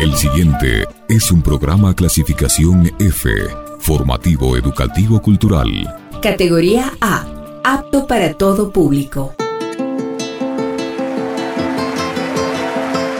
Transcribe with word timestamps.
El 0.00 0.14
siguiente 0.16 0.86
es 1.08 1.30
un 1.30 1.42
programa 1.42 1.94
clasificación 1.94 2.90
F, 2.98 3.30
formativo 3.78 4.56
educativo 4.56 5.20
cultural. 5.22 5.68
Categoría 6.20 6.92
A, 7.00 7.24
apto 7.64 8.06
para 8.06 8.34
todo 8.34 8.72
público. 8.72 9.34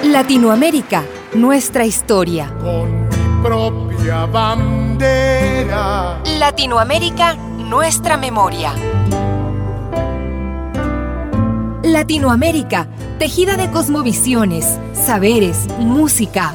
Latinoamérica, 0.04 1.04
nuestra 1.34 1.86
historia. 1.86 2.52
Con 2.60 3.08
mi 3.08 3.42
propia 3.42 4.26
bandera. 4.26 6.20
Latinoamérica, 6.38 7.34
nuestra 7.34 8.16
memoria. 8.16 8.74
Latinoamérica, 11.84 12.86
tejida 13.18 13.56
de 13.56 13.68
cosmovisiones, 13.72 14.78
saberes, 14.94 15.66
música. 15.80 16.54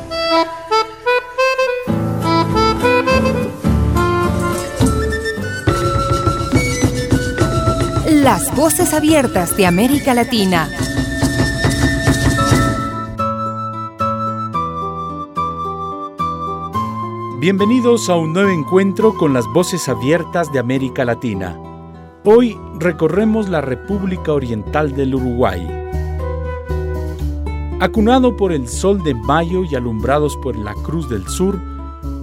Las 8.09 8.55
voces 8.55 8.93
abiertas 8.93 9.57
de 9.57 9.65
América 9.65 10.13
Latina. 10.13 10.69
Bienvenidos 17.39 18.07
a 18.07 18.15
un 18.15 18.31
nuevo 18.31 18.49
encuentro 18.49 19.13
con 19.17 19.33
las 19.33 19.45
voces 19.47 19.89
abiertas 19.89 20.53
de 20.53 20.59
América 20.59 21.03
Latina. 21.03 21.66
Hoy 22.29 22.57
recorremos 22.77 23.47
la 23.47 23.61
República 23.61 24.33
Oriental 24.33 24.93
del 24.93 25.15
Uruguay. 25.15 25.65
Acunado 27.79 28.35
por 28.35 28.51
el 28.51 28.67
sol 28.67 29.01
de 29.01 29.13
mayo 29.13 29.63
y 29.63 29.75
alumbrados 29.75 30.35
por 30.35 30.57
la 30.57 30.73
Cruz 30.73 31.09
del 31.09 31.25
Sur, 31.25 31.57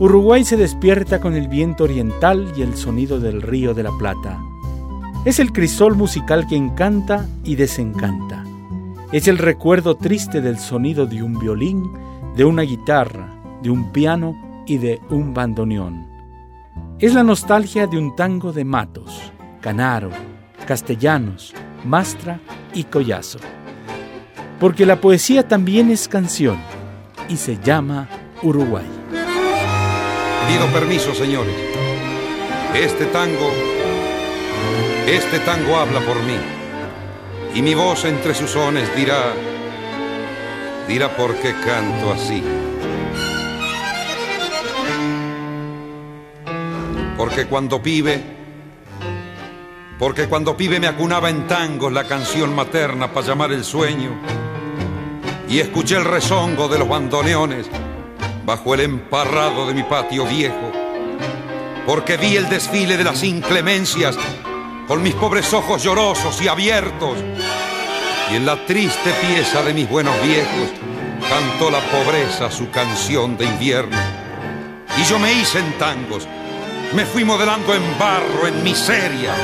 Uruguay 0.00 0.44
se 0.44 0.58
despierta 0.58 1.22
con 1.22 1.32
el 1.32 1.48
viento 1.48 1.84
oriental 1.84 2.52
y 2.54 2.60
el 2.60 2.76
sonido 2.76 3.18
del 3.18 3.40
río 3.40 3.72
de 3.72 3.82
la 3.82 3.92
Plata. 3.96 4.38
Es 5.24 5.38
el 5.38 5.52
crisol 5.52 5.96
musical 5.96 6.46
que 6.46 6.56
encanta 6.56 7.26
y 7.42 7.56
desencanta. 7.56 8.44
Es 9.10 9.26
el 9.26 9.38
recuerdo 9.38 9.94
triste 9.94 10.42
del 10.42 10.58
sonido 10.58 11.06
de 11.06 11.22
un 11.22 11.38
violín, 11.38 11.90
de 12.36 12.44
una 12.44 12.60
guitarra, 12.60 13.40
de 13.62 13.70
un 13.70 13.90
piano 13.90 14.36
y 14.66 14.76
de 14.76 15.00
un 15.08 15.32
bandoneón. 15.32 16.06
Es 16.98 17.14
la 17.14 17.22
nostalgia 17.22 17.86
de 17.86 17.96
un 17.96 18.14
tango 18.14 18.52
de 18.52 18.66
matos, 18.66 19.32
Canaro, 19.64 20.10
Castellanos, 20.66 21.54
Mastra 21.86 22.38
y 22.74 22.84
Collazo. 22.84 23.38
Porque 24.60 24.84
la 24.84 25.00
poesía 25.00 25.48
también 25.48 25.90
es 25.90 26.06
canción 26.06 26.58
y 27.30 27.38
se 27.38 27.56
llama 27.56 28.06
Uruguay. 28.42 28.84
Pido 30.46 30.66
permiso, 30.66 31.14
señores. 31.14 31.54
Este 32.74 33.06
tango, 33.06 33.50
este 35.06 35.38
tango 35.38 35.78
habla 35.78 36.00
por 36.00 36.22
mí. 36.24 36.36
Y 37.54 37.62
mi 37.62 37.74
voz 37.74 38.04
entre 38.04 38.34
sus 38.34 38.50
sones 38.50 38.94
dirá, 38.94 39.32
dirá 40.86 41.16
por 41.16 41.34
qué 41.36 41.54
canto 41.64 42.12
así. 42.12 42.42
Porque 47.16 47.46
cuando 47.46 47.80
pibe, 47.80 48.43
porque 50.04 50.28
cuando 50.28 50.54
pibe 50.54 50.78
me 50.78 50.86
acunaba 50.86 51.30
en 51.30 51.46
tangos 51.46 51.90
la 51.90 52.04
canción 52.04 52.54
materna 52.54 53.10
para 53.10 53.26
llamar 53.26 53.52
el 53.52 53.64
sueño, 53.64 54.10
y 55.48 55.60
escuché 55.60 55.96
el 55.96 56.04
rezongo 56.04 56.68
de 56.68 56.78
los 56.78 56.86
bandoneones 56.86 57.64
bajo 58.44 58.74
el 58.74 58.80
emparrado 58.80 59.66
de 59.66 59.72
mi 59.72 59.82
patio 59.82 60.26
viejo, 60.26 60.70
porque 61.86 62.18
vi 62.18 62.36
el 62.36 62.50
desfile 62.50 62.98
de 62.98 63.04
las 63.04 63.24
inclemencias 63.24 64.14
con 64.86 65.02
mis 65.02 65.14
pobres 65.14 65.50
ojos 65.54 65.82
llorosos 65.82 66.38
y 66.42 66.48
abiertos, 66.48 67.16
y 68.30 68.36
en 68.36 68.44
la 68.44 68.62
triste 68.66 69.10
pieza 69.26 69.62
de 69.62 69.72
mis 69.72 69.88
buenos 69.88 70.14
viejos 70.22 70.68
cantó 71.30 71.70
la 71.70 71.80
pobreza 71.80 72.50
su 72.50 72.68
canción 72.68 73.38
de 73.38 73.46
invierno. 73.46 73.96
Y 74.98 75.04
yo 75.04 75.18
me 75.18 75.32
hice 75.32 75.60
en 75.60 75.78
tangos, 75.78 76.28
me 76.92 77.06
fui 77.06 77.24
modelando 77.24 77.74
en 77.74 77.98
barro, 77.98 78.46
en 78.46 78.62
miseria, 78.62 79.34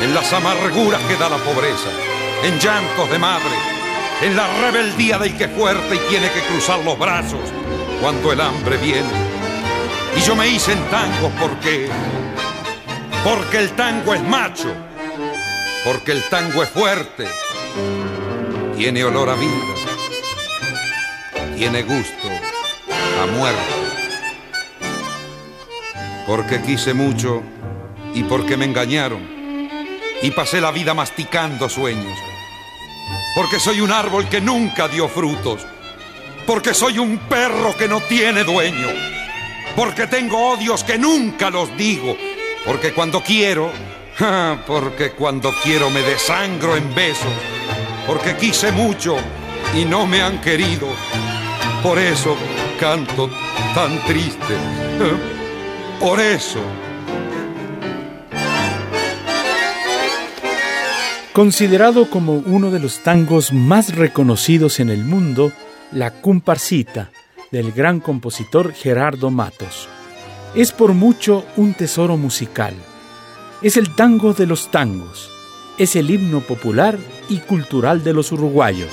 en 0.00 0.14
las 0.14 0.32
amarguras 0.32 1.00
que 1.02 1.16
da 1.16 1.28
la 1.28 1.36
pobreza, 1.36 1.90
en 2.42 2.58
llantos 2.58 3.10
de 3.10 3.18
madre, 3.18 3.54
en 4.22 4.34
la 4.34 4.46
rebeldía 4.60 5.18
del 5.18 5.36
que 5.36 5.48
fuerte 5.48 5.94
y 5.94 6.08
tiene 6.08 6.30
que 6.30 6.40
cruzar 6.40 6.80
los 6.80 6.98
brazos 6.98 7.40
cuando 8.00 8.32
el 8.32 8.40
hambre 8.40 8.78
viene. 8.78 9.08
Y 10.16 10.20
yo 10.20 10.34
me 10.34 10.48
hice 10.48 10.72
en 10.72 10.82
tango 10.84 11.30
porque, 11.38 11.88
porque 13.22 13.58
el 13.58 13.70
tango 13.72 14.14
es 14.14 14.22
macho, 14.22 14.72
porque 15.84 16.12
el 16.12 16.22
tango 16.24 16.62
es 16.62 16.68
fuerte, 16.70 17.28
tiene 18.76 19.04
olor 19.04 19.28
a 19.28 19.34
vida, 19.34 19.74
tiene 21.56 21.82
gusto 21.82 22.28
a 23.22 23.26
muerte. 23.26 23.60
Porque 26.26 26.62
quise 26.62 26.94
mucho 26.94 27.42
y 28.14 28.22
porque 28.22 28.56
me 28.56 28.64
engañaron 28.64 29.39
y 30.22 30.30
pasé 30.30 30.60
la 30.60 30.70
vida 30.70 30.94
masticando 30.94 31.68
sueños. 31.68 32.18
Porque 33.34 33.60
soy 33.60 33.80
un 33.80 33.92
árbol 33.92 34.28
que 34.28 34.40
nunca 34.40 34.88
dio 34.88 35.08
frutos. 35.08 35.66
Porque 36.46 36.74
soy 36.74 36.98
un 36.98 37.18
perro 37.18 37.76
que 37.76 37.88
no 37.88 38.00
tiene 38.00 38.44
dueño. 38.44 38.88
Porque 39.76 40.06
tengo 40.06 40.52
odios 40.52 40.84
que 40.84 40.98
nunca 40.98 41.50
los 41.50 41.76
digo. 41.76 42.16
Porque 42.64 42.92
cuando 42.92 43.22
quiero, 43.22 43.70
porque 44.66 45.12
cuando 45.12 45.52
quiero 45.62 45.90
me 45.90 46.02
desangro 46.02 46.76
en 46.76 46.94
besos. 46.94 47.32
Porque 48.06 48.36
quise 48.36 48.72
mucho 48.72 49.16
y 49.74 49.84
no 49.84 50.06
me 50.06 50.22
han 50.22 50.40
querido. 50.40 50.88
Por 51.82 51.98
eso 51.98 52.36
canto 52.78 53.30
tan 53.74 54.04
triste. 54.04 54.56
Por 56.00 56.18
eso 56.18 56.60
Considerado 61.32 62.10
como 62.10 62.34
uno 62.34 62.72
de 62.72 62.80
los 62.80 63.04
tangos 63.04 63.52
más 63.52 63.94
reconocidos 63.94 64.80
en 64.80 64.90
el 64.90 65.04
mundo, 65.04 65.52
La 65.92 66.20
Comparsita, 66.20 67.12
del 67.52 67.70
gran 67.70 68.00
compositor 68.00 68.72
Gerardo 68.72 69.30
Matos. 69.30 69.88
Es 70.56 70.72
por 70.72 70.92
mucho 70.92 71.44
un 71.56 71.74
tesoro 71.74 72.16
musical. 72.16 72.74
Es 73.62 73.76
el 73.76 73.94
tango 73.94 74.32
de 74.32 74.46
los 74.46 74.72
tangos. 74.72 75.30
Es 75.78 75.94
el 75.94 76.10
himno 76.10 76.40
popular 76.40 76.98
y 77.28 77.38
cultural 77.38 78.02
de 78.02 78.12
los 78.12 78.32
uruguayos. 78.32 78.90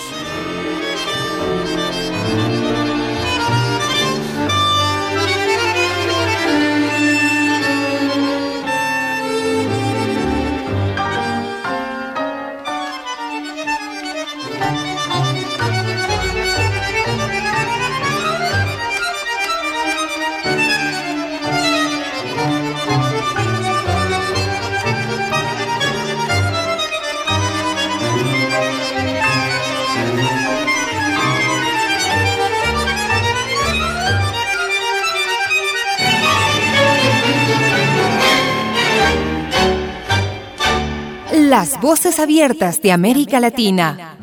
Abiertas 42.27 42.81
de 42.81 42.91
América 42.91 43.39
Latina. 43.39 44.17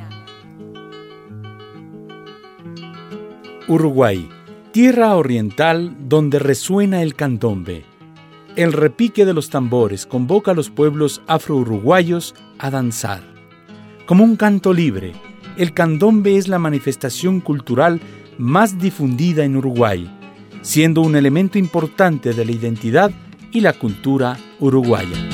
Uruguay, 3.67 4.29
tierra 4.73 5.17
oriental 5.17 5.97
donde 6.01 6.39
resuena 6.39 7.01
el 7.01 7.15
candombe. 7.15 7.87
El 8.57 8.75
repique 8.75 9.25
de 9.25 9.33
los 9.33 9.49
tambores 9.49 10.05
convoca 10.05 10.51
a 10.51 10.55
los 10.55 10.69
pueblos 10.69 11.23
afro-uruguayos 11.27 12.35
a 12.59 12.71
danzar. 12.71 13.23
Como 14.05 14.23
un 14.23 14.37
canto 14.37 14.75
libre, 14.75 15.15
el 15.57 15.73
candombe 15.73 16.37
es 16.37 16.47
la 16.47 16.59
manifestación 16.59 17.41
cultural 17.41 18.03
más 18.37 18.79
difundida 18.79 19.47
en 19.47 19.57
Uruguay, 19.57 20.15
siendo 20.61 21.01
un 21.01 21.17
elemento 21.17 21.57
importante 21.57 22.35
de 22.35 22.45
la 22.45 22.53
identidad 22.53 23.11
y 23.51 23.63
la 23.63 23.73
cultura 23.73 24.37
uruguaya. 24.61 25.34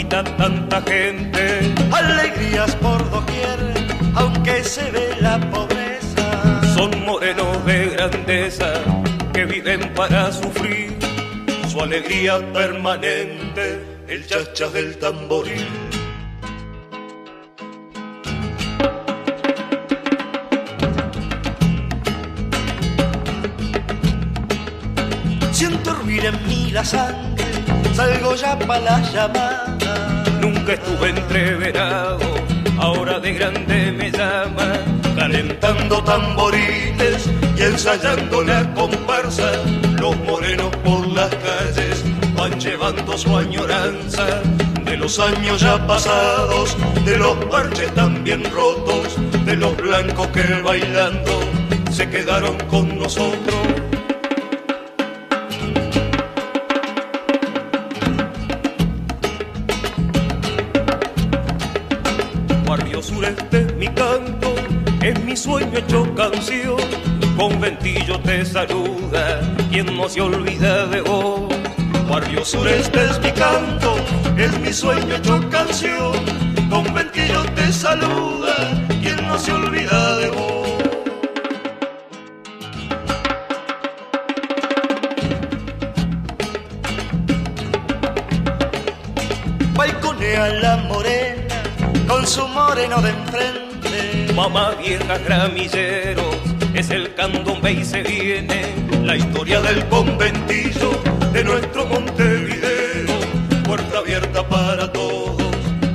Habita 0.00 0.24
tanta 0.36 0.80
gente. 0.82 1.74
Alegrías 1.92 2.74
por 2.76 2.98
doquier, 3.10 3.58
aunque 4.14 4.64
se 4.64 4.90
ve 4.90 5.16
la 5.20 5.38
pobreza. 5.50 6.74
Son 6.74 6.90
morenos 7.04 7.64
de 7.66 7.90
grandeza 7.90 8.72
que 9.32 9.44
viven 9.44 9.92
para 9.94 10.32
sufrir. 10.32 10.96
Su 11.68 11.82
alegría 11.82 12.40
permanente, 12.52 13.80
el 14.08 14.26
chachas 14.26 14.72
del 14.72 14.98
tamboril 14.98 15.66
en 26.22 26.46
mí 26.46 26.70
la 26.72 26.84
sangre, 26.84 27.44
salgo 27.94 28.34
ya 28.34 28.58
para 28.58 28.80
la 28.80 29.00
llamada. 29.12 30.24
Nunca 30.40 30.72
estuve 30.72 31.10
entreverado, 31.10 32.20
ahora 32.78 33.18
de 33.20 33.32
grande 33.34 33.92
me 33.92 34.10
llama, 34.10 34.72
calentando 35.16 36.02
tamboriles 36.02 37.28
y 37.56 37.62
ensayando 37.62 38.42
la 38.42 38.72
comparsa. 38.74 39.52
Los 40.00 40.16
morenos 40.20 40.74
por 40.84 41.06
las 41.08 41.30
calles 41.36 42.04
van 42.36 42.58
llevando 42.58 43.18
su 43.18 43.36
añoranza 43.36 44.42
de 44.84 44.96
los 44.96 45.20
años 45.20 45.60
ya 45.60 45.86
pasados, 45.86 46.76
de 47.04 47.16
los 47.16 47.36
parches 47.46 47.94
también 47.94 48.42
rotos, 48.50 49.16
de 49.44 49.56
los 49.56 49.76
blancos 49.76 50.26
que 50.28 50.42
bailando 50.62 51.40
se 51.92 52.08
quedaron 52.08 52.56
con 52.68 52.98
nosotros 52.98 53.89
sueño 65.60 65.78
hecho 65.78 66.14
canción, 66.14 66.80
conventillo 67.36 68.18
te 68.20 68.44
saluda, 68.44 69.40
quien 69.70 69.94
no 69.94 70.08
se 70.08 70.20
olvida 70.20 70.86
de 70.86 71.02
vos. 71.02 71.52
Barrio 72.08 72.44
sureste 72.44 73.04
es 73.04 73.20
mi 73.20 73.30
canto, 73.32 73.96
es 74.38 74.58
mi 74.60 74.72
sueño 74.72 75.16
hecho 75.16 75.38
canción, 75.50 76.12
conventillo 76.70 77.44
te 77.54 77.72
saluda, 77.72 78.54
quien 79.02 79.16
no 79.26 79.38
se 79.38 79.52
olvida 79.52 80.16
de 80.16 80.30
vos. 80.30 80.68
Balconea 89.74 90.48
la 90.54 90.76
morena 90.88 91.62
con 92.08 92.26
su 92.26 92.46
moreno 92.48 93.00
de 93.02 93.10
enfrente 93.10 93.69
mamá 94.40 94.70
vieja 94.82 95.18
gramilleros, 95.18 96.34
es 96.72 96.88
el 96.88 97.14
candombe 97.14 97.72
y 97.72 97.84
se 97.84 98.02
viene 98.02 98.74
la 99.04 99.14
historia 99.14 99.60
del 99.60 99.86
conventillo 99.88 100.92
de 101.34 101.44
nuestro 101.44 101.84
Montevideo, 101.84 103.18
puerta 103.64 103.98
abierta 103.98 104.42
para 104.48 104.90
todos, 104.90 105.42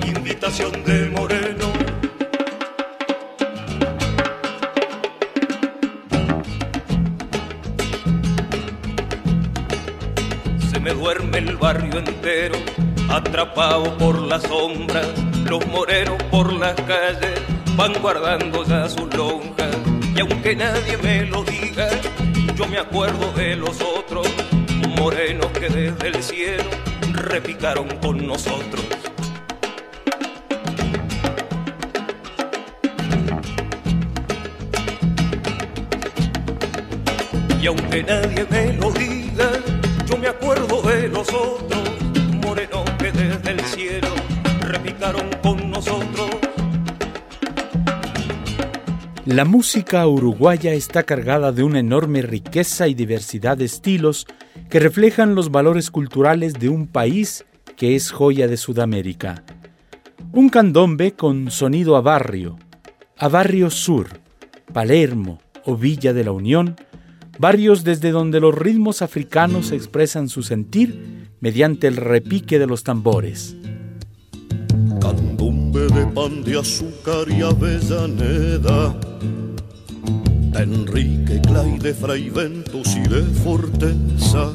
invitación 0.05 0.71
de 0.83 1.09
Moreno. 1.09 1.65
Se 10.69 10.79
me 10.79 10.91
duerme 10.91 11.39
el 11.39 11.57
barrio 11.57 11.97
entero, 11.97 12.59
atrapado 13.09 13.97
por 13.97 14.21
las 14.21 14.43
sombras, 14.43 15.07
los 15.45 15.65
morenos 15.65 16.21
por 16.29 16.53
las 16.53 16.75
calles 16.81 17.41
van 17.75 17.93
guardando 18.01 18.63
ya 18.63 18.87
sus 18.87 19.13
lonjas 19.13 19.75
y 20.15 20.21
aunque 20.21 20.55
nadie 20.55 20.97
me 20.97 21.25
lo 21.25 21.43
diga, 21.43 21.89
yo 22.55 22.65
me 22.67 22.77
acuerdo 22.79 23.31
de 23.33 23.55
los 23.55 23.81
otros 23.81 24.27
morenos 24.97 25.47
que 25.47 25.67
desde 25.69 26.07
el 26.07 26.23
cielo 26.23 26.63
repicaron 27.11 27.87
con 27.97 28.25
nosotros. 28.25 28.85
Y 37.61 37.67
aunque 37.67 38.03
nadie 38.03 38.45
me 38.49 38.73
lo 38.73 38.91
diga, 38.91 39.04
La 49.35 49.43
música 49.43 50.07
uruguaya 50.07 50.73
está 50.73 51.03
cargada 51.03 51.51
de 51.51 51.61
una 51.61 51.79
enorme 51.79 52.21
riqueza 52.21 52.87
y 52.87 52.93
diversidad 52.93 53.57
de 53.57 53.65
estilos 53.65 54.27
que 54.69 54.79
reflejan 54.79 55.35
los 55.35 55.51
valores 55.51 55.91
culturales 55.91 56.53
de 56.53 56.69
un 56.69 56.87
país 56.87 57.43
que 57.75 57.97
es 57.97 58.11
joya 58.11 58.47
de 58.47 58.55
Sudamérica. 58.55 59.43
Un 60.31 60.47
candombe 60.47 61.15
con 61.15 61.51
sonido 61.51 61.97
a 61.97 62.01
barrio, 62.01 62.57
a 63.17 63.27
barrio 63.27 63.69
sur, 63.69 64.07
Palermo 64.71 65.41
o 65.65 65.75
Villa 65.75 66.13
de 66.13 66.23
la 66.23 66.31
Unión, 66.31 66.77
barrios 67.37 67.83
desde 67.83 68.11
donde 68.11 68.39
los 68.39 68.55
ritmos 68.57 69.01
africanos 69.01 69.73
expresan 69.73 70.29
su 70.29 70.43
sentir 70.43 71.27
mediante 71.41 71.87
el 71.87 71.97
repique 71.97 72.57
de 72.57 72.67
los 72.67 72.85
tambores. 72.85 73.57
De 75.93 76.05
pan 76.07 76.43
de 76.43 76.59
azúcar 76.59 77.29
y 77.29 77.41
avellaneda 77.41 78.95
de 80.51 80.63
Enrique 80.63 81.39
Clay, 81.41 81.77
de 81.77 81.93
Fray 81.93 82.29
Ventos 82.31 82.95
y 82.95 83.07
de 83.07 83.21
Forteza. 83.43 84.51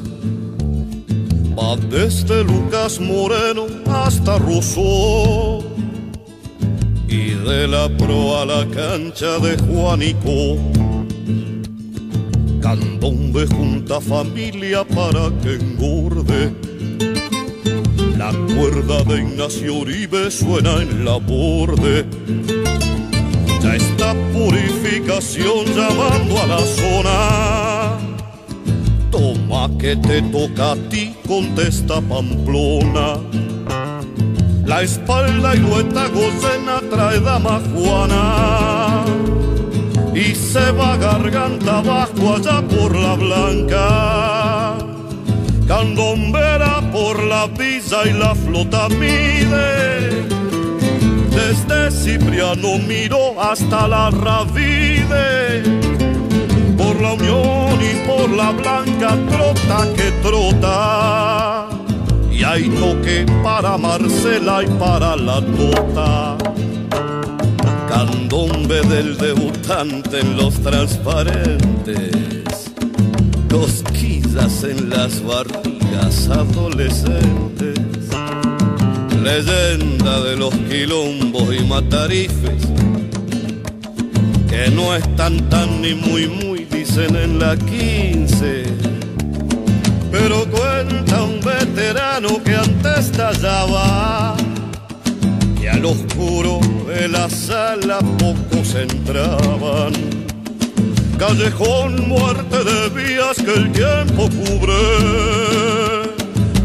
Va 1.57 1.77
desde 1.89 2.43
Lucas 2.43 2.99
Moreno 2.99 3.65
hasta 3.87 4.39
Rosso 4.39 5.63
y 7.07 7.29
de 7.29 7.67
la 7.67 7.87
pro 7.97 8.37
a 8.37 8.45
la 8.45 8.67
cancha 8.67 9.39
de 9.39 9.57
Juanico. 9.57 10.57
Candombe 12.61 13.47
junta 13.47 14.01
familia 14.01 14.83
para 14.83 15.31
que 15.41 15.53
engorde. 15.53 16.70
La 18.31 18.55
cuerda 18.55 19.03
de 19.03 19.23
Ignacio 19.23 19.73
Uribe 19.73 20.31
suena 20.31 20.81
en 20.81 21.03
la 21.03 21.17
borde 21.17 22.05
ya 23.61 23.75
está 23.75 24.13
purificación 24.31 25.65
llamando 25.75 26.41
a 26.41 26.47
la 26.47 26.59
zona. 26.59 27.97
Toma 29.11 29.69
que 29.77 29.97
te 29.97 30.21
toca 30.21 30.71
a 30.71 30.75
ti, 30.89 31.13
contesta 31.27 31.99
Pamplona. 31.99 33.17
La 34.65 34.81
espalda 34.81 35.53
y 35.53 35.59
lueta 35.59 36.07
gocena 36.07 36.79
trae 36.89 37.19
dama 37.19 37.61
Juana. 37.73 39.03
Y 40.15 40.33
se 40.35 40.71
va 40.71 40.95
garganta 40.95 41.79
abajo 41.79 42.35
allá 42.35 42.61
por 42.61 42.95
la 42.95 43.15
blanca. 43.15 44.80
Candombera 45.71 46.81
por 46.91 47.23
la 47.23 47.47
visa 47.47 48.03
y 48.05 48.11
la 48.11 48.35
flota 48.35 48.89
mide 48.89 50.27
desde 51.31 51.91
Cipriano 51.91 52.77
miró 52.85 53.41
hasta 53.41 53.87
la 53.87 54.09
Ravide. 54.09 55.63
Por 56.77 56.99
la 57.01 57.13
Unión 57.13 57.79
y 57.81 58.05
por 58.05 58.29
la 58.31 58.51
Blanca 58.51 59.17
trota 59.29 59.87
que 59.95 60.11
trota. 60.21 61.69
Y 62.29 62.43
hay 62.43 62.67
toque 62.69 63.25
para 63.41 63.77
Marcela 63.77 64.63
y 64.63 64.67
para 64.77 65.15
la 65.15 65.39
Tota. 65.39 66.37
Candombe 67.87 68.81
del 68.81 69.17
debutante 69.17 70.19
en 70.19 70.35
los 70.35 70.53
transparentes. 70.61 72.11
En 74.33 74.89
las 74.89 75.21
barrigas 75.23 76.29
adolescentes 76.29 77.79
leyenda 79.21 80.21
de 80.21 80.37
los 80.37 80.53
quilombos 80.55 81.53
y 81.53 81.63
matarifes, 81.65 82.63
que 84.49 84.71
no 84.71 84.95
están 84.95 85.49
tan 85.49 85.81
ni 85.81 85.95
muy 85.95 86.27
muy, 86.27 86.63
dicen 86.63 87.15
en 87.17 87.39
la 87.39 87.57
15. 87.57 88.63
Pero 90.11 90.45
cuenta 90.49 91.23
un 91.23 91.41
veterano 91.41 92.41
que 92.41 92.55
antes 92.55 93.11
tallaba 93.11 94.37
y 95.61 95.67
al 95.67 95.83
oscuro 95.83 96.61
de 96.87 97.09
la 97.09 97.29
sala 97.29 97.99
pocos 98.17 98.75
entraban. 98.75 100.20
Callejón, 101.21 102.09
muerte 102.09 102.63
de 102.63 102.89
vías 102.89 103.37
que 103.37 103.53
el 103.53 103.71
tiempo 103.71 104.27
cubre. 104.27 104.73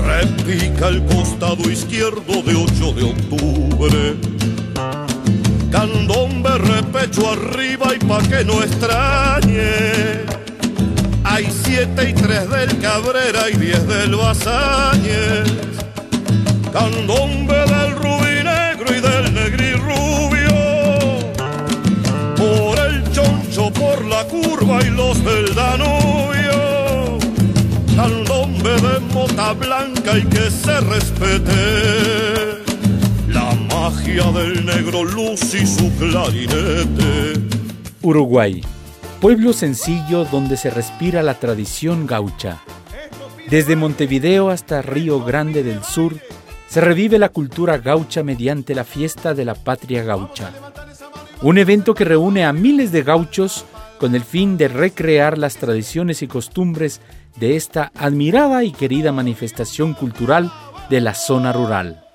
Repica 0.02 0.88
el 0.88 1.04
costado 1.04 1.70
izquierdo 1.70 2.42
de 2.42 2.54
8 2.54 2.92
de 2.94 3.02
octubre. 3.02 4.16
Candombe, 5.70 6.56
repecho 6.56 7.32
arriba 7.32 7.94
y 7.96 7.98
pa' 7.98 8.22
que 8.22 8.44
no 8.46 8.62
extrañe. 8.62 10.24
Hay 11.22 11.46
siete 11.50 12.08
y 12.08 12.14
tres 12.14 12.48
del 12.48 12.78
Cabrera 12.78 13.50
y 13.52 13.58
diez 13.58 13.86
del 13.86 14.16
Basáñez. 14.16 15.52
Candombe 16.72 17.58
del 17.58 18.05
curva 24.24 24.80
y 24.82 24.90
los 24.90 25.22
del 25.24 25.54
Danubio. 25.54 27.18
Candombe 27.94 28.70
de 28.70 29.00
mota 29.12 29.52
blanca 29.52 30.18
y 30.18 30.22
que 30.24 30.50
se 30.50 30.80
respete. 30.80 32.62
La 33.28 33.52
magia 33.70 34.30
del 34.32 34.64
negro 34.64 35.04
luz 35.04 35.54
y 35.54 35.66
su 35.66 35.92
clarinete. 35.96 37.40
Uruguay, 38.02 38.62
pueblo 39.20 39.52
sencillo 39.52 40.24
donde 40.24 40.56
se 40.56 40.70
respira 40.70 41.22
la 41.22 41.34
tradición 41.34 42.06
gaucha. 42.06 42.62
Desde 43.50 43.76
Montevideo 43.76 44.50
hasta 44.50 44.82
Río 44.82 45.24
Grande 45.24 45.62
del 45.62 45.84
Sur, 45.84 46.16
se 46.68 46.80
revive 46.80 47.18
la 47.18 47.28
cultura 47.28 47.78
gaucha 47.78 48.22
mediante 48.22 48.74
la 48.74 48.84
fiesta 48.84 49.34
de 49.34 49.44
la 49.44 49.54
patria 49.54 50.02
gaucha. 50.02 50.50
Un 51.42 51.58
evento 51.58 51.94
que 51.94 52.04
reúne 52.04 52.44
a 52.44 52.52
miles 52.52 52.92
de 52.92 53.02
gauchos 53.02 53.64
con 53.98 54.14
el 54.14 54.22
fin 54.22 54.56
de 54.56 54.68
recrear 54.68 55.38
las 55.38 55.56
tradiciones 55.56 56.22
y 56.22 56.28
costumbres 56.28 57.00
de 57.36 57.56
esta 57.56 57.92
admirada 57.94 58.64
y 58.64 58.72
querida 58.72 59.12
manifestación 59.12 59.94
cultural 59.94 60.52
de 60.90 61.00
la 61.00 61.14
zona 61.14 61.52
rural. 61.52 62.05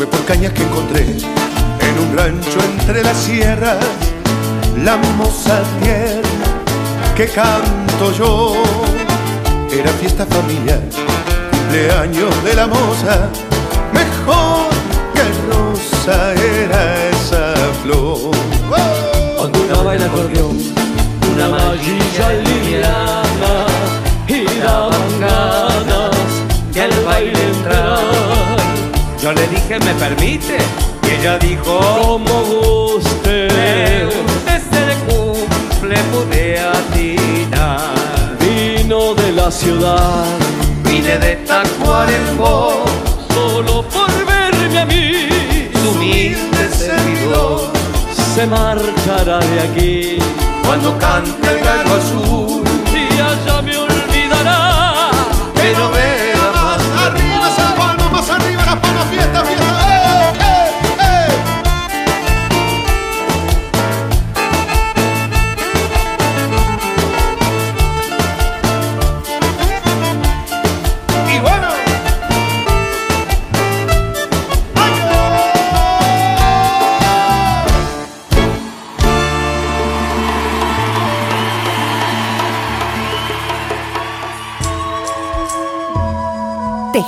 Fue 0.00 0.06
por 0.06 0.24
cañas 0.24 0.54
que 0.54 0.62
encontré 0.62 1.02
en 1.02 1.98
un 1.98 2.16
rancho 2.16 2.58
entre 2.78 3.04
las 3.04 3.18
sierras 3.18 3.76
la 4.82 4.96
moza 4.96 5.60
tierna 5.82 6.48
que 7.14 7.26
canto 7.26 8.10
yo. 8.16 8.54
Era 9.70 9.90
fiesta 10.00 10.24
familiar, 10.24 10.80
cumpleaños 11.50 12.44
de 12.44 12.54
la 12.54 12.66
moza, 12.66 13.28
mejor 13.92 14.70
que 15.12 15.24
rosa 15.52 16.32
era 16.32 17.10
esa 17.10 17.52
flor. 17.82 18.30
Cuando 19.36 19.60
una 19.60 19.82
baila 19.82 20.06
acordeón, 20.06 20.56
una 21.34 21.48
mallilla 21.50 22.26
aliviana 22.26 23.54
y 24.26 24.44
daban 24.60 25.20
ganas 25.20 26.16
de 26.72 26.80
al 26.80 27.04
baile 27.04 27.42
entrar. 27.52 28.19
Yo 29.22 29.32
le 29.34 29.46
dije, 29.48 29.78
¿me 29.80 29.94
permite? 29.94 30.56
Y 31.06 31.20
ella 31.20 31.36
dijo, 31.38 31.78
Como 32.02 32.42
guste, 32.42 33.48
desde 34.46 34.92
el 34.92 34.98
cumple 35.00 35.96
pude 36.10 36.58
atinar. 36.58 38.38
vino 38.40 39.14
de 39.14 39.32
la 39.32 39.50
ciudad, 39.50 40.24
Vine 40.84 41.18
de 41.18 41.36
Tacuarembó, 41.36 42.84
solo 43.34 43.82
por 43.88 44.10
verme 44.24 44.78
a 44.78 44.86
mí, 44.86 45.28
su 45.74 45.90
humilde 45.90 46.70
servidor. 46.72 47.70
se 48.34 48.46
marchará 48.46 49.40
de 49.40 49.60
aquí 49.60 50.18
Cuando 50.64 50.96
cante 50.98 51.46
el 51.46 51.62
gallo 51.62 51.94
azul, 51.94 52.62
y 52.94 53.20
allá 53.20 53.60
me 53.60 53.76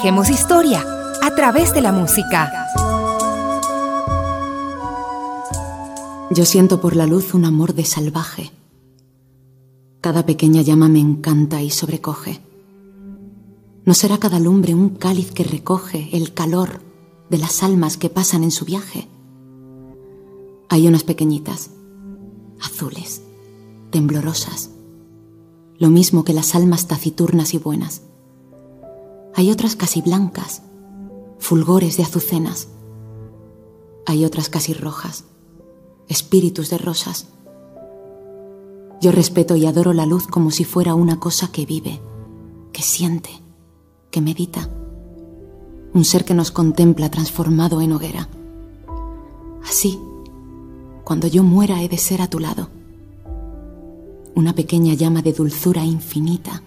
Tejemos 0.02 0.30
historia 0.30 0.84
a 1.22 1.32
través 1.36 1.72
de 1.74 1.80
la 1.80 1.92
música. 1.92 2.52
Yo 6.32 6.44
siento 6.44 6.80
por 6.80 6.96
la 6.96 7.06
luz 7.06 7.34
un 7.34 7.44
amor 7.44 7.72
de 7.72 7.84
salvaje. 7.84 8.50
Cada 10.00 10.26
pequeña 10.26 10.60
llama 10.62 10.88
me 10.88 10.98
encanta 10.98 11.62
y 11.62 11.70
sobrecoge. 11.70 12.40
¿No 13.84 13.94
será 13.94 14.18
cada 14.18 14.40
lumbre 14.40 14.74
un 14.74 14.88
cáliz 14.88 15.30
que 15.30 15.44
recoge 15.44 16.08
el 16.16 16.34
calor 16.34 16.80
de 17.30 17.38
las 17.38 17.62
almas 17.62 17.96
que 17.96 18.10
pasan 18.10 18.42
en 18.42 18.50
su 18.50 18.64
viaje? 18.64 19.06
Hay 20.68 20.88
unas 20.88 21.04
pequeñitas, 21.04 21.70
azules, 22.60 23.22
temblorosas, 23.92 24.70
lo 25.78 25.90
mismo 25.90 26.24
que 26.24 26.32
las 26.32 26.56
almas 26.56 26.88
taciturnas 26.88 27.54
y 27.54 27.58
buenas. 27.58 28.02
Hay 29.34 29.50
otras 29.50 29.76
casi 29.76 30.02
blancas, 30.02 30.62
fulgores 31.38 31.96
de 31.96 32.02
azucenas. 32.02 32.68
Hay 34.04 34.26
otras 34.26 34.50
casi 34.50 34.74
rojas, 34.74 35.24
espíritus 36.06 36.68
de 36.68 36.76
rosas. 36.76 37.28
Yo 39.00 39.10
respeto 39.10 39.56
y 39.56 39.64
adoro 39.64 39.94
la 39.94 40.04
luz 40.04 40.26
como 40.26 40.50
si 40.50 40.64
fuera 40.64 40.94
una 40.94 41.18
cosa 41.18 41.50
que 41.50 41.64
vive, 41.64 42.02
que 42.72 42.82
siente, 42.82 43.30
que 44.10 44.20
medita. 44.20 44.68
Un 45.94 46.04
ser 46.04 46.26
que 46.26 46.34
nos 46.34 46.50
contempla 46.50 47.10
transformado 47.10 47.80
en 47.80 47.92
hoguera. 47.92 48.28
Así, 49.64 49.98
cuando 51.04 51.26
yo 51.26 51.42
muera 51.42 51.82
he 51.82 51.88
de 51.88 51.98
ser 51.98 52.20
a 52.20 52.28
tu 52.28 52.38
lado. 52.38 52.68
Una 54.34 54.54
pequeña 54.54 54.92
llama 54.92 55.22
de 55.22 55.32
dulzura 55.32 55.84
infinita 55.84 56.62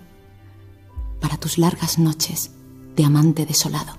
para 1.19 1.37
tus 1.37 1.57
largas 1.57 1.99
noches 1.99 2.54
de 2.95 3.03
amante 3.03 3.45
desolado. 3.45 3.93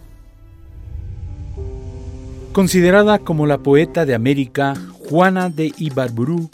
Considerada 2.52 3.18
como 3.18 3.46
la 3.46 3.58
poeta 3.58 4.06
de 4.06 4.14
América, 4.14 4.74
Juana 5.10 5.50
de 5.50 5.72
Ibarburu 5.76 6.48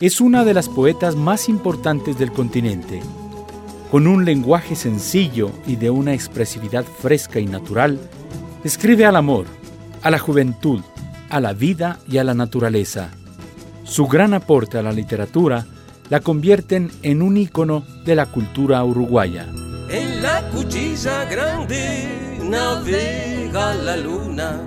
es 0.00 0.20
una 0.20 0.44
de 0.44 0.52
las 0.52 0.68
poetas 0.68 1.14
más 1.14 1.48
importantes 1.48 2.18
del 2.18 2.32
continente. 2.32 3.00
Con 3.90 4.08
un 4.08 4.24
lenguaje 4.24 4.74
sencillo 4.74 5.52
y 5.66 5.76
de 5.76 5.90
una 5.90 6.12
expresividad 6.12 6.84
fresca 6.84 7.38
y 7.38 7.46
natural, 7.46 8.00
escribe 8.64 9.06
al 9.06 9.14
amor, 9.14 9.46
a 10.02 10.10
la 10.10 10.18
juventud, 10.18 10.80
a 11.30 11.40
la 11.40 11.52
vida 11.52 12.00
y 12.08 12.18
a 12.18 12.24
la 12.24 12.34
naturaleza. 12.34 13.10
Su 13.84 14.08
gran 14.08 14.34
aporte 14.34 14.78
a 14.78 14.82
la 14.82 14.92
literatura 14.92 15.66
la 16.10 16.20
convierten 16.20 16.90
en 17.02 17.22
un 17.22 17.36
ícono 17.36 17.84
de 18.04 18.16
la 18.16 18.26
cultura 18.26 18.82
uruguaya. 18.84 19.46
Cuchilla 20.52 21.24
grande 21.24 22.38
navega 22.42 23.74
la 23.74 23.96
luna, 23.96 24.60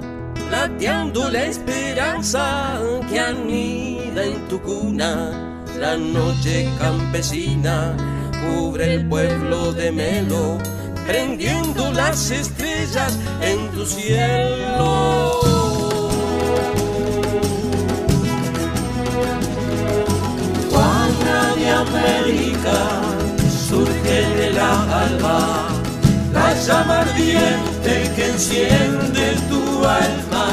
plateando 0.50 1.30
la 1.30 1.46
esperanza 1.46 2.80
que 3.10 3.20
anida 3.20 4.24
en 4.24 4.48
tu 4.48 4.62
cuna. 4.62 5.64
La 5.80 5.96
noche 5.96 6.70
campesina 6.80 7.96
cubre 8.42 8.96
el 8.96 9.08
pueblo 9.08 9.74
de 9.74 9.92
Melo, 9.92 10.58
prendiendo 11.06 11.92
las 11.92 12.32
estrellas 12.32 13.18
en 13.42 13.70
tu 13.70 13.86
cielo. 13.86 15.40
Juana 20.72 21.56
de 21.56 21.70
América 21.70 23.17
de 24.08 24.52
la 24.54 24.72
alma, 25.04 25.68
la 26.34 26.54
llama 26.66 27.02
ardiente 27.02 28.12
que 28.16 28.30
enciende 28.30 29.36
tu 29.50 29.62
alma. 29.86 30.48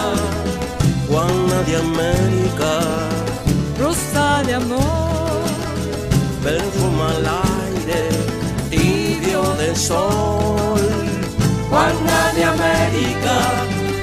Juana 1.09 1.59
de 1.69 1.77
América, 1.77 2.73
rosa 3.81 4.43
de 4.45 4.55
amor, 4.55 5.43
perfuma 6.43 7.07
el 7.19 7.27
aire 7.27 8.03
tibio 8.71 9.43
del 9.61 9.77
sol. 9.77 10.81
Juana 11.71 12.33
de 12.35 12.45
América, 12.45 13.37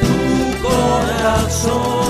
tu 0.02 0.68
corazón. 0.68 2.01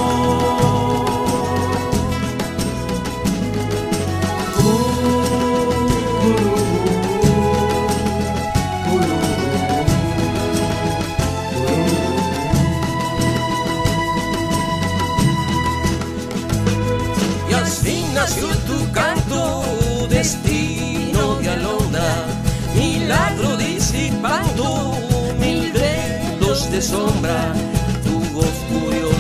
De 26.71 26.81
sombra. 26.81 27.53
Tu 28.03 28.17
voz 28.33 28.55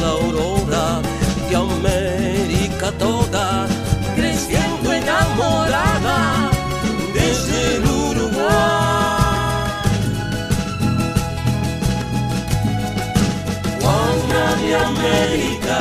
la 0.01 0.07
aurora 0.07 1.01
de 1.49 1.55
América 1.55 2.91
toda, 2.97 3.67
creciendo 4.15 4.93
enamorada 4.93 6.49
desde 7.13 7.75
el 7.75 7.83
Uruguay. 7.83 8.41
Juana 13.81 14.45
de 14.61 14.75
América 14.89 15.79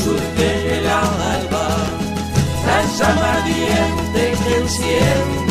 surge 0.00 0.50
de 0.68 0.80
la 0.82 1.00
alba, 1.34 1.68
la 2.66 2.78
llama 2.98 3.44
que 4.44 4.56
enciende 4.56 5.43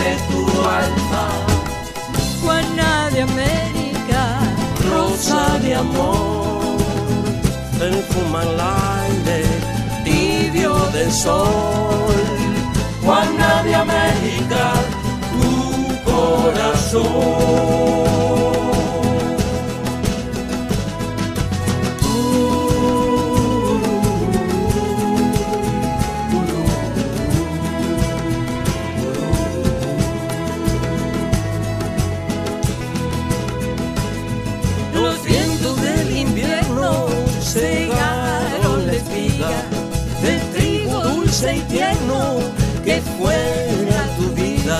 rosa 5.23 5.59
de 5.59 5.75
amor, 5.75 6.77
perfuma 7.79 8.43
el 8.43 8.59
aire 8.59 9.43
tibio 10.03 10.73
del 10.91 11.11
sol. 11.11 11.47
Juana 13.03 13.63
de 13.63 13.75
América, 13.75 14.73
tu 15.31 16.11
corazón. 16.11 18.02
Que 42.83 43.01
fuera 43.17 43.99
tu 44.17 44.29
vida, 44.35 44.79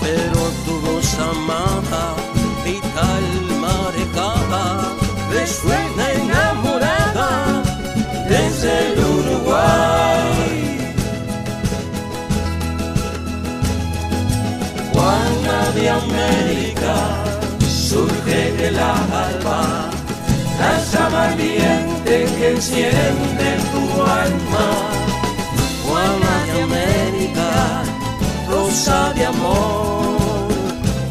pero 0.00 0.40
tu 0.64 0.80
voz 0.86 1.08
amada, 1.32 2.14
vital 2.64 3.26
marejada, 3.60 4.64
resuena 5.30 6.04
enamorada 6.22 7.62
desde 8.28 8.92
el 8.92 8.98
Uruguay. 8.98 10.30
Juana 14.92 15.70
de 15.74 15.90
América 15.90 16.94
surge 17.88 18.52
de 18.58 18.70
la 18.72 18.92
alba, 19.26 19.90
la 20.58 20.72
llama 20.90 21.36
que 22.04 22.48
enciende 22.48 23.48
tu 23.72 24.02
alma. 24.02 24.99
De 28.70 29.26
amor, 29.26 30.46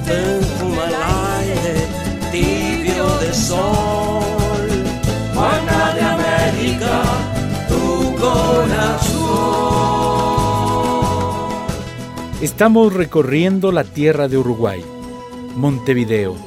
perfuma 0.05 0.85
el 0.87 0.95
aire 1.43 1.75
tibio 2.31 3.05
de 3.19 3.33
sol. 3.33 4.69
Juana 5.33 5.93
de 5.93 6.01
América, 6.01 7.03
tu 7.67 8.15
corazón. 8.15 9.19
Estamos 12.41 12.93
recorriendo 12.93 13.73
la 13.73 13.83
tierra 13.83 14.29
de 14.29 14.37
Uruguay, 14.37 14.81
Montevideo, 15.57 16.37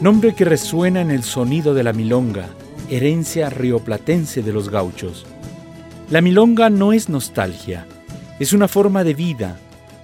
nombre 0.00 0.34
que 0.34 0.46
resuena 0.46 1.02
en 1.02 1.10
el 1.10 1.22
sonido 1.22 1.74
de 1.74 1.82
la 1.82 1.92
milonga, 1.92 2.48
herencia 2.88 3.50
rioplatense 3.50 4.42
de 4.42 4.54
los 4.54 4.70
gauchos. 4.70 5.26
La 6.08 6.22
milonga 6.22 6.70
no 6.70 6.94
es 6.94 7.10
nostalgia, 7.10 7.86
es 8.40 8.54
una 8.54 8.68
forma 8.68 9.04
de 9.04 9.12
vida, 9.12 9.58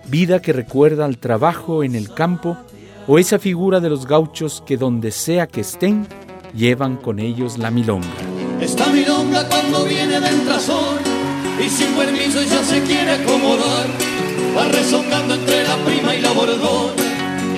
vida 0.09 0.41
que 0.41 0.53
recuerda 0.53 1.05
al 1.05 1.19
trabajo 1.19 1.83
en 1.85 1.95
el 1.95 2.13
campo 2.13 2.57
o 3.07 3.19
esa 3.19 3.39
figura 3.39 3.81
de 3.81 3.89
los 3.89 4.07
gauchos 4.07 4.63
que 4.67 4.77
donde 4.77 5.11
sea 5.11 5.47
que 5.47 5.63
estén, 5.63 6.07
llevan 6.55 6.97
con 6.97 7.19
ellos 7.19 7.59
la 7.59 7.71
milonga. 7.71 8.07
Esta 8.61 8.87
milonga 8.89 9.49
cuando 9.49 9.85
viene 9.85 10.21
del 10.21 10.43
trazón 10.45 10.99
y 11.65 11.69
sin 11.69 11.93
permiso 11.95 12.41
ella 12.41 12.63
se 12.65 12.83
quiere 12.83 13.13
acomodar, 13.13 13.87
va 14.57 14.65
rezongando 14.69 15.35
entre 15.35 15.65
la 15.65 15.77
prima 15.85 16.15
y 16.15 16.21
la 16.21 16.33
bordona 16.33 16.93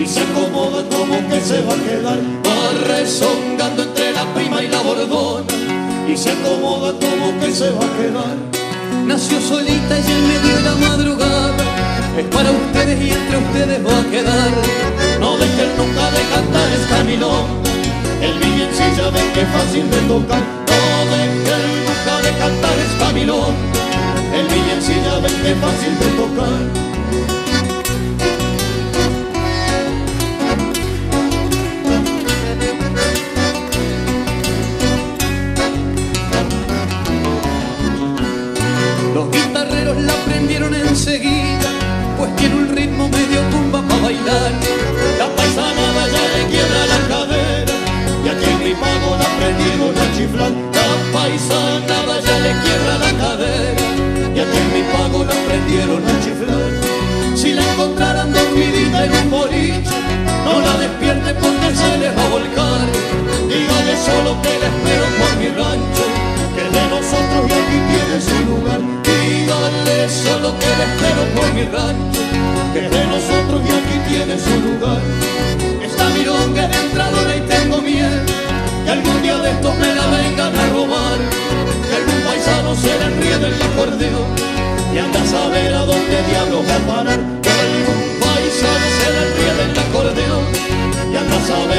y 0.01 0.07
se 0.07 0.21
acomoda 0.21 0.83
como 0.89 1.29
que 1.29 1.41
se 1.41 1.61
va 1.63 1.75
a 1.75 1.77
quedar, 1.77 2.19
va 2.47 2.95
rezongando 2.97 3.83
entre 3.83 4.13
la 4.13 4.25
prima 4.35 4.63
y 4.63 4.69
la 4.69 4.81
bordona 4.83 5.47
y 6.09 6.17
se 6.17 6.31
acomoda 6.31 6.93
como 6.93 7.41
que 7.41 7.53
se 7.53 7.71
va 7.71 7.85
a 7.85 7.97
quedar. 7.97 8.37
Nació 9.07 9.41
solita 9.41 9.99
y 9.99 10.11
en 10.11 10.29
medio 10.29 10.57
de 10.57 10.63
la 10.63 10.75
madrugada, 10.75 11.70
es 12.21 12.27
para 12.27 12.51
ustedes 12.51 13.01
y 13.01 13.11
entre 13.11 13.37
ustedes 13.39 13.87
va 13.87 13.99
a 13.99 14.05
quedar. 14.11 14.51
No 15.21 15.37
dejen 15.39 15.71
nunca 15.79 16.11
de 16.11 16.23
cantar 16.35 16.69
esta 16.79 17.05
milonga, 17.05 17.49
el 18.21 18.39
villancilla 18.39 19.11
ven 19.11 19.29
que 19.35 19.45
fácil 19.47 19.91
de 19.91 20.01
tocar. 20.13 20.43
No 20.71 20.81
dejen 21.13 21.63
nunca 21.87 22.15
de 22.27 22.33
cantar 22.43 22.77
esta 22.89 23.13
milonga, 23.13 23.55
el 24.39 24.47
villancilla 24.55 25.15
ven 25.23 25.37
que 25.43 25.55
fácil 25.65 25.93
de 26.01 26.09
tocar. 26.21 26.91
Los 39.15 39.29
tiene 42.37 42.55
un 42.57 42.69
ritmo 42.69 43.09
medio 43.09 43.41
tumba 43.51 43.83
para 43.83 44.03
bailar. 44.03 44.53
La 45.19 45.27
paisanada 45.37 46.03
ya 46.15 46.25
le 46.35 46.43
quiebra 46.51 46.83
la 46.93 47.01
cadera, 47.09 47.75
y 48.25 48.29
aquí 48.29 48.49
en 48.51 48.59
mi 48.65 48.75
pago 48.75 49.17
la 49.21 49.27
aprendieron 49.33 49.95
a 49.97 50.07
chiflar. 50.17 50.53
La 50.79 50.97
paisanada 51.13 52.15
ya 52.21 52.37
le 52.45 52.53
quiebra 52.63 52.95
la 53.05 53.13
cadera, 53.23 53.87
y 54.35 54.39
aquí 54.41 54.59
en 54.65 54.69
mi 54.75 54.83
pago 54.93 55.25
la 55.25 55.35
aprendieron 55.35 56.03
a 56.07 56.15
chiflar. 56.25 56.71
Si 57.37 57.53
la 57.55 57.63
encontraran 57.73 58.33
dormidita 58.33 59.05
en 59.05 59.13
un 59.13 59.31
boliche, 59.31 59.99
no 60.45 60.61
la 60.61 60.75
despierte 60.79 61.35
porque 61.35 61.69
se 61.75 61.99
les 61.99 62.13
va 62.17 62.25
a 62.25 62.29
volcar. 62.29 62.81
Dígale 63.49 63.95
solo 64.07 64.31
que 64.43 64.53
la 64.61 64.69
espero 64.73 65.07
por 65.19 65.33
mi 65.41 65.49
rancho, 65.49 66.07
que 66.55 66.65
de 66.75 66.83
nosotros 66.95 67.43
y 67.49 67.53
aquí 67.61 67.79
tiene 67.91 68.17
su 68.21 68.39
lugar. 68.51 68.81
Dígale 69.03 70.09
solo 70.09 70.49
que 70.59 70.71
la 70.79 70.85
espero 70.91 71.23
por 71.35 71.49
mi 71.55 71.65
rancho, 71.65 72.20
de 72.73 73.07
nosotros 73.07 73.61
y 73.67 73.69
aquí 73.69 73.99
tiene 74.09 74.39
su 74.39 74.61
lugar. 74.61 75.01
Esta 75.83 76.09
milonga 76.11 76.69
de 76.69 76.77
entradora 76.77 77.37
y 77.37 77.41
tengo 77.41 77.83
miedo, 77.83 78.25
que 78.85 78.91
algún 78.91 79.23
día 79.23 79.39
de 79.39 79.51
estos 79.51 79.77
me 79.77 79.93
la 79.93 80.07
vengan 80.07 80.55
a 80.57 80.69
robar. 80.69 81.19
Que 81.89 81.97
algún 81.97 82.23
paisano 82.23 82.75
se 82.77 82.97
le 82.99 83.05
enriede 83.07 83.49
el 83.49 83.63
acordeón 83.63 84.31
y 84.95 84.99
anda 84.99 85.21
a 85.21 85.27
saber 85.27 85.75
a 85.75 85.85
dónde 85.85 86.23
diablos 86.29 86.63
va 86.69 86.77
a 86.77 86.97
parar. 86.97 87.21
Que 87.43 87.51
algún 87.51 88.01
paisano 88.21 88.89
se 88.99 89.09
le 89.15 89.21
enriede 89.27 89.63
el 89.73 89.79
acordeón 89.79 90.45
y 91.13 91.17
anda 91.17 91.37
a 91.37 91.47
saber 91.47 91.71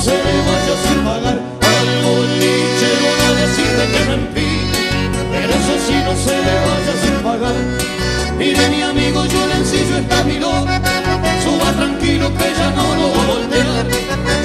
se 0.00 0.12
le 0.12 0.36
vaya 0.48 0.74
sin 0.82 1.04
pagar 1.04 1.38
al 1.60 1.88
bolichero 2.04 3.08
nadie 3.20 3.46
sirve 3.54 3.84
que 3.92 4.02
me 4.08 4.14
empine, 4.14 4.80
pero 5.30 5.52
eso 5.60 5.74
sí 5.86 5.96
no 6.06 6.12
se 6.24 6.36
le 6.46 6.54
vaya 6.66 6.94
sin 7.02 7.16
pagar. 7.22 7.56
Mire 8.38 8.68
mi 8.70 8.80
amigo, 8.80 9.26
yo 9.26 9.44
el 9.44 9.52
encillo 9.60 9.98
está 9.98 10.24
miró, 10.24 10.52
suba 11.44 11.70
tranquilo 11.76 12.32
que 12.38 12.48
ya 12.58 12.70
no 12.70 12.86
lo 12.98 13.06
va 13.12 13.22
a 13.22 13.26
voltear. 13.26 13.84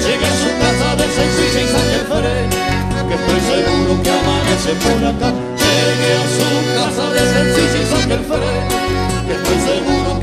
Llegue 0.04 0.26
a 0.26 0.36
su 0.42 0.50
casa 0.60 0.88
de 1.00 1.06
sencilla 1.16 1.60
y 1.64 1.68
saque 1.72 1.96
el 2.00 3.08
que 3.08 3.14
estoy 3.14 3.40
seguro 3.52 4.02
que 4.02 4.10
amanece 4.10 4.72
por 4.84 5.00
acá. 5.08 5.30
Llegue 5.62 6.10
a 6.20 6.26
su 6.36 6.48
casa 6.76 7.04
de 7.16 7.22
sencilla 7.32 7.78
y 7.80 7.86
saque 7.92 8.14
el 8.14 8.24
que 9.26 9.32
estoy 9.32 9.58
seguro 9.70 10.15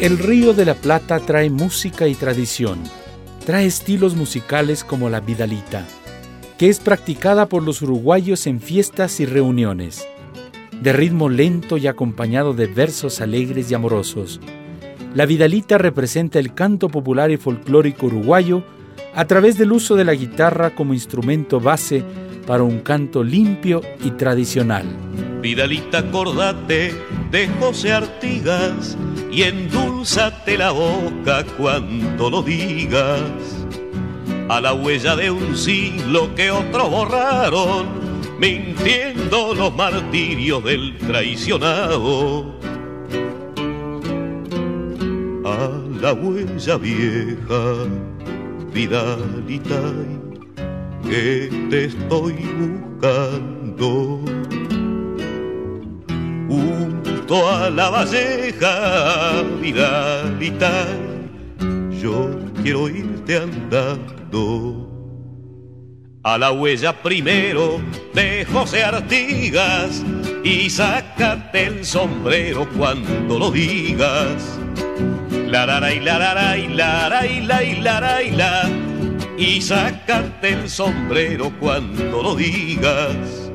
El 0.00 0.18
Río 0.18 0.54
de 0.54 0.64
la 0.64 0.72
Plata 0.76 1.20
trae 1.20 1.50
música 1.50 2.08
y 2.08 2.14
tradición. 2.14 2.78
Trae 3.44 3.66
estilos 3.66 4.16
musicales 4.16 4.82
como 4.82 5.10
la 5.10 5.20
vidalita, 5.20 5.84
que 6.56 6.70
es 6.70 6.80
practicada 6.80 7.44
por 7.44 7.62
los 7.62 7.82
uruguayos 7.82 8.46
en 8.46 8.62
fiestas 8.62 9.20
y 9.20 9.26
reuniones. 9.26 10.08
De 10.80 10.94
ritmo 10.94 11.28
lento 11.28 11.76
y 11.76 11.86
acompañado 11.86 12.54
de 12.54 12.66
versos 12.66 13.20
alegres 13.20 13.70
y 13.70 13.74
amorosos. 13.74 14.40
La 15.14 15.26
vidalita 15.26 15.76
representa 15.76 16.38
el 16.38 16.54
canto 16.54 16.88
popular 16.88 17.30
y 17.30 17.36
folclórico 17.36 18.06
uruguayo 18.06 18.64
a 19.14 19.26
través 19.26 19.58
del 19.58 19.70
uso 19.70 19.96
de 19.96 20.06
la 20.06 20.14
guitarra 20.14 20.74
como 20.74 20.94
instrumento 20.94 21.60
base 21.60 22.04
para 22.50 22.64
un 22.64 22.80
canto 22.80 23.22
limpio 23.22 23.80
y 24.02 24.10
tradicional. 24.10 24.84
Vidalita, 25.40 25.98
acordate 25.98 26.92
de 27.30 27.46
José 27.60 27.92
Artigas 27.92 28.98
y 29.30 29.42
endulzate 29.42 30.58
la 30.58 30.72
boca 30.72 31.44
cuando 31.56 32.28
lo 32.28 32.42
digas. 32.42 33.20
A 34.48 34.60
la 34.60 34.74
huella 34.74 35.14
de 35.14 35.30
un 35.30 35.56
siglo 35.56 36.34
que 36.34 36.50
otros 36.50 36.90
borraron, 36.90 37.86
mintiendo 38.40 39.54
los 39.54 39.72
martirios 39.76 40.64
del 40.64 40.98
traicionado. 40.98 42.52
A 45.44 45.70
la 46.00 46.12
huella 46.14 46.76
vieja, 46.78 47.86
Vidalita, 48.74 49.80
que 51.10 51.50
te 51.68 51.84
estoy 51.86 52.34
buscando. 52.60 54.20
Junto 56.48 57.50
a 57.50 57.68
la 57.68 57.90
valleja 57.90 59.42
vidalita, 59.60 60.86
yo 62.00 62.30
quiero 62.62 62.88
irte 62.88 63.38
andando. 63.38 64.86
A 66.22 66.38
la 66.38 66.52
huella 66.52 67.02
primero 67.02 67.80
de 68.14 68.46
José 68.52 68.84
Artigas 68.84 70.04
y 70.44 70.70
sácate 70.70 71.64
el 71.64 71.84
sombrero 71.84 72.68
cuando 72.76 73.38
lo 73.38 73.50
digas. 73.50 74.58
La 75.48 75.66
la 75.66 75.80
la 75.80 75.92
y 75.92 76.00
la 76.00 76.18
la 76.18 76.56
y 76.56 76.68
la 76.68 77.08
la 77.08 77.26
y 77.26 77.40
la 77.40 77.64
y 77.64 77.80
la 77.80 78.00
la 78.00 78.22
y 78.22 78.30
la 78.30 78.89
sácate 79.62 80.50
el 80.50 80.68
sombrero 80.68 81.50
cuando 81.58 82.22
lo 82.22 82.36
digas. 82.36 83.50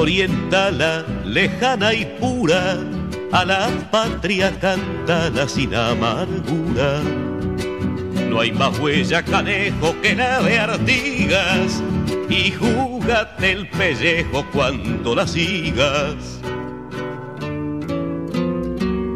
Orientala, 0.00 1.04
lejana 1.26 1.92
y 1.92 2.06
pura, 2.18 2.78
a 3.32 3.44
la 3.44 3.68
patria 3.90 4.50
cantala 4.58 5.48
sin 5.48 5.74
amargura. 5.74 7.00
No 8.28 8.40
hay 8.40 8.52
más 8.52 8.78
huella 8.78 9.22
canejo 9.22 9.94
que 10.02 10.14
la 10.14 10.40
de 10.42 10.58
Artigas, 10.58 11.82
y 12.28 12.52
júgate 12.52 13.52
el 13.52 13.68
pellejo 13.68 14.44
cuando 14.52 15.14
la 15.14 15.26
sigas. 15.26 16.40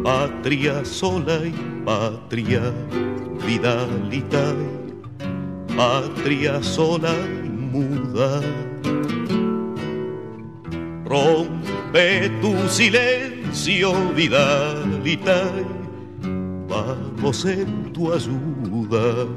Patria 0.03 0.85
sola 0.85 1.37
y 1.45 1.53
patria, 1.85 2.61
Vidalita, 3.45 4.53
patria 5.75 6.61
sola 6.61 7.13
y 7.43 7.49
muda 7.49 8.41
rompe 11.15 12.29
tu 12.41 12.67
silencio, 12.67 13.34
si 13.55 13.83
olvidadita 13.83 15.51
vamos 16.67 17.45
en 17.45 17.93
tu 17.93 18.13
ayuda. 18.13 19.27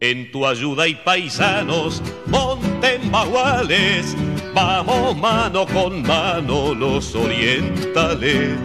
En 0.00 0.32
tu 0.32 0.44
ayuda 0.44 0.88
y 0.88 0.96
paisanos, 0.96 2.02
monten 2.26 3.12
baguales, 3.12 4.16
vamos 4.52 5.16
mano 5.16 5.64
con 5.66 6.02
mano 6.02 6.74
los 6.74 7.14
orientales. 7.14 8.58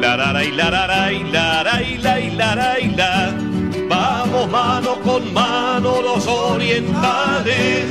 Laray, 0.00 0.50
la. 0.52 0.70
Vamos 3.86 4.50
mano 4.50 4.94
con 5.02 5.34
mano 5.34 6.00
los 6.00 6.26
orientales. 6.26 7.84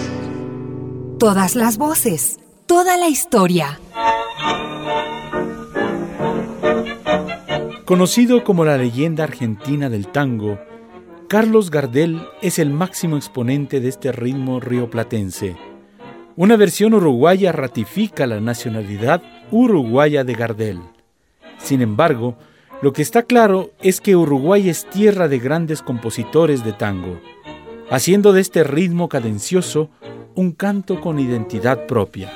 Todas 1.19 1.55
las 1.55 1.77
voces, 1.77 2.39
toda 2.65 2.97
la 2.97 3.09
historia. 3.09 3.79
Conocido 7.89 8.43
como 8.43 8.65
la 8.65 8.77
leyenda 8.77 9.23
argentina 9.23 9.89
del 9.89 10.09
tango, 10.09 10.59
Carlos 11.27 11.71
Gardel 11.71 12.21
es 12.39 12.59
el 12.59 12.69
máximo 12.69 13.17
exponente 13.17 13.79
de 13.79 13.89
este 13.89 14.11
ritmo 14.11 14.59
rioplatense. 14.59 15.55
Una 16.35 16.55
versión 16.55 16.93
uruguaya 16.93 17.51
ratifica 17.51 18.27
la 18.27 18.39
nacionalidad 18.41 19.23
uruguaya 19.49 20.23
de 20.23 20.33
Gardel. 20.35 20.79
Sin 21.57 21.81
embargo, 21.81 22.37
lo 22.83 22.93
que 22.93 23.01
está 23.01 23.23
claro 23.23 23.71
es 23.81 24.01
que 24.01 24.15
Uruguay 24.15 24.69
es 24.69 24.87
tierra 24.91 25.27
de 25.27 25.39
grandes 25.39 25.81
compositores 25.81 26.63
de 26.63 26.73
tango, 26.73 27.19
haciendo 27.89 28.33
de 28.33 28.41
este 28.41 28.63
ritmo 28.63 29.09
cadencioso 29.09 29.89
un 30.35 30.51
canto 30.51 31.01
con 31.01 31.17
identidad 31.17 31.87
propia. 31.87 32.31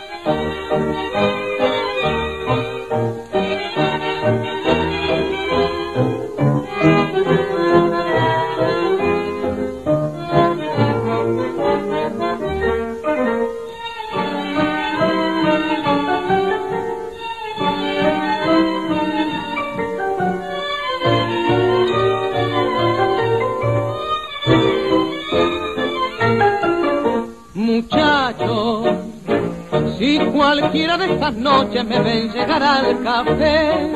Cualquiera 30.59 30.97
de 30.97 31.13
estas 31.13 31.33
noches 31.33 31.83
me 31.83 31.99
ven 31.99 32.31
llegar 32.31 32.61
al 32.61 33.01
café, 33.01 33.91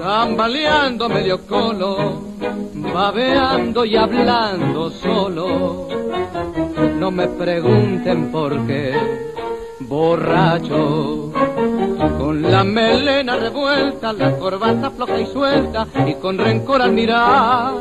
tambaleando 0.00 1.08
medio 1.08 1.46
colo, 1.46 2.20
babeando 2.74 3.84
y 3.84 3.96
hablando 3.96 4.90
solo. 4.90 5.88
No 6.98 7.12
me 7.12 7.28
pregunten 7.28 8.32
por 8.32 8.66
qué, 8.66 8.92
borracho, 9.80 11.32
con 12.18 12.42
la 12.42 12.64
melena 12.64 13.36
revuelta, 13.36 14.12
la 14.12 14.36
corbata 14.36 14.90
floja 14.90 15.20
y 15.20 15.26
suelta 15.26 15.86
y 16.08 16.14
con 16.14 16.38
rencor 16.38 16.82
al 16.82 16.90
mirar. 16.90 17.72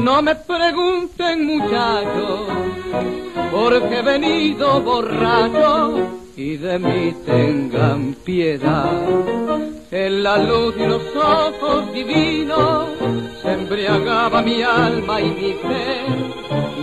No 0.00 0.22
me 0.22 0.36
pregunten 0.36 1.44
muchachos, 1.44 2.40
porque 3.50 3.98
he 3.98 4.02
venido 4.02 4.80
borracho 4.80 5.98
y 6.36 6.56
de 6.56 6.78
mí 6.78 7.14
tengan 7.24 8.14
piedad. 8.24 8.90
En 9.90 10.24
la 10.24 10.38
luz 10.38 10.74
de 10.74 10.86
unos 10.86 11.02
ojos 11.14 11.92
divinos 11.92 12.88
se 13.40 13.52
embriagaba 13.52 14.42
mi 14.42 14.60
alma 14.62 15.20
y 15.20 15.30
mi 15.30 15.52
fe, 15.52 16.04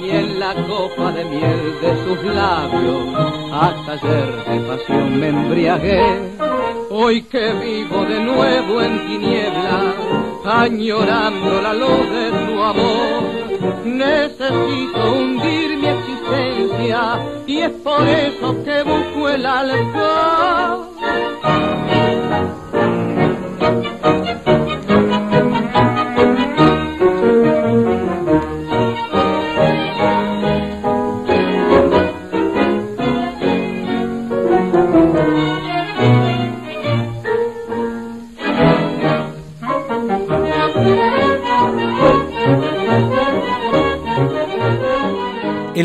y 0.01 0.09
en 0.09 0.39
la 0.39 0.53
copa 0.65 1.11
de 1.11 1.25
miel 1.25 1.75
de 1.81 1.91
sus 2.05 2.23
labios 2.23 3.03
hasta 3.51 3.91
ayer 3.91 4.45
de 4.45 4.59
pasión 4.67 5.19
me 5.19 5.27
embriagué. 5.27 6.01
Hoy 6.89 7.23
que 7.23 7.53
vivo 7.53 8.05
de 8.05 8.19
nuevo 8.21 8.81
en 8.81 9.07
tiniebla, 9.07 9.93
añorando 10.45 11.61
la 11.61 11.73
luz 11.73 12.09
de 12.17 12.31
tu 12.45 12.61
amor, 12.61 13.23
necesito 13.85 15.13
hundir 15.13 15.70
y 17.47 17.59
es 17.59 17.71
por 17.83 18.07
eso 18.07 18.63
que 18.63 18.83
busco 18.83 19.29
el 19.29 19.45
alcohol. 19.45 20.89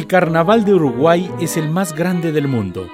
Carnaval 0.07 0.65
de 0.65 0.73
Uruguay 0.73 1.29
es 1.41 1.57
el 1.57 1.69
más 1.69 1.93
grande 1.93 2.31
del 2.31 2.47
mundo. 2.47 2.89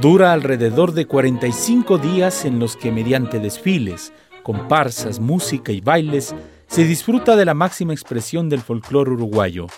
Dura 0.00 0.32
alrededor 0.32 0.92
de 0.92 1.06
45 1.06 1.98
días 1.98 2.44
en 2.44 2.58
los 2.58 2.76
que 2.76 2.90
mediante 2.90 3.38
desfiles, 3.38 4.12
comparsas, 4.42 5.20
música 5.20 5.70
y 5.70 5.80
bailes 5.80 6.34
se 6.66 6.82
disfruta 6.82 7.36
de 7.36 7.44
la 7.44 7.54
máxima 7.54 7.92
expresión 7.92 8.48
del 8.48 8.62
folclore 8.62 9.12
uruguayo. 9.12 9.68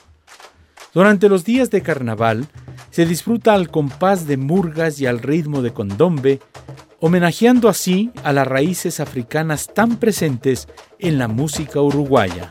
Durante 0.95 1.29
los 1.29 1.45
días 1.45 1.71
de 1.71 1.83
carnaval 1.83 2.47
se 2.91 3.05
disfruta 3.05 3.53
al 3.53 3.71
compás 3.71 4.27
de 4.27 4.39
murgas 4.39 4.99
y 4.99 5.05
al 5.05 5.19
ritmo 5.19 5.61
de 5.61 5.75
condombe, 5.75 6.41
homenajeando 7.01 7.69
así 7.69 8.13
a 8.25 8.33
las 8.33 8.47
raíces 8.47 8.99
africanas 8.99 9.69
tan 9.75 9.97
presentes 9.97 10.69
en 10.99 11.19
la 11.19 11.29
música 11.29 11.83
uruguaya. 11.83 12.51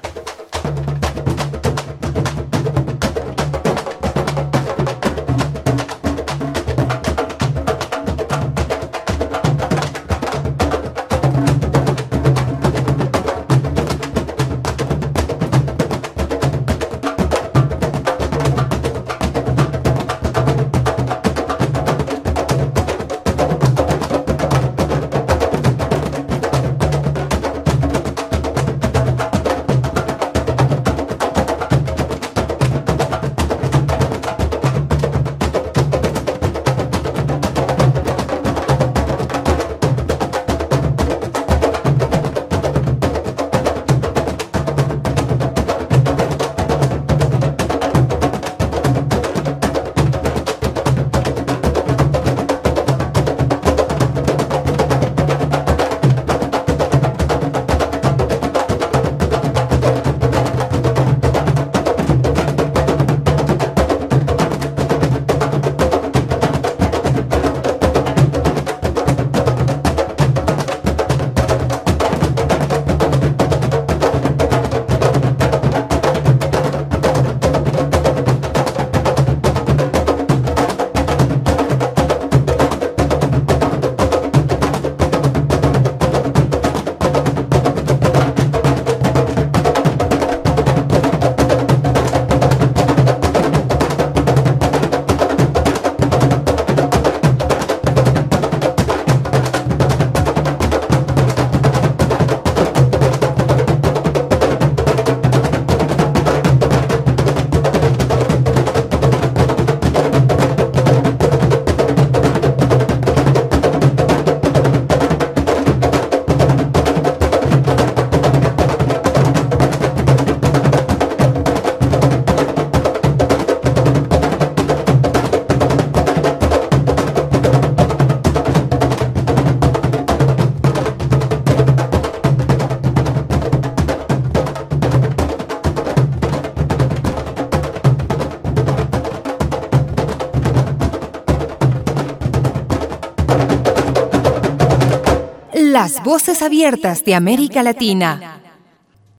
Las 145.81 146.03
voces 146.03 146.43
abiertas 146.43 147.03
de 147.03 147.15
América 147.15 147.63
Latina. 147.63 148.30